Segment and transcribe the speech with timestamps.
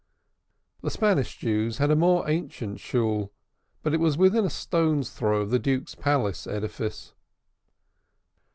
[0.81, 3.29] The Spanish Jews had a more ancient snoga,
[3.83, 7.13] but it was within a stone's throw of the "Duke's Place" edifice.